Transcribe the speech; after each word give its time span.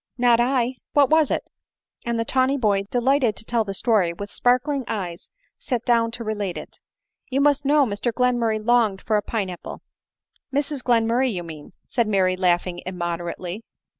"Not 0.27 0.39
I. 0.39 0.77
What 0.93 1.11
was 1.11 1.29
it?" 1.29 1.43
and 2.07 2.19
the 2.19 2.25
tawny 2.25 2.57
boy, 2.57 2.85
delighted 2.89 3.35
to 3.35 3.45
tell 3.45 3.63
the 3.63 3.75
story, 3.75 4.13
with 4.13 4.31
sparkling 4.31 4.83
eyes 4.87 5.29
sat 5.59 5.85
down 5.85 6.09
to 6.13 6.23
relate 6.23 6.57
it." 6.57 6.79
You 7.29 7.39
must 7.39 7.65
know, 7.65 7.85
Mr 7.85 8.11
Glenmurray 8.11 8.65
longed 8.65 9.03
for 9.03 9.15
a 9.15 9.21
pine 9.21 9.51
apple."" 9.51 9.83
Mrs 10.51 10.81
Glenmurray 10.83 11.31
you 11.31 11.43
mean," 11.43 11.73
said 11.87 12.07
Mary, 12.07 12.35
laughing 12.35 12.81
immoderately. 12.83 13.61